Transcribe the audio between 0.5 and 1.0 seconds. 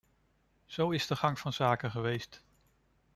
Zo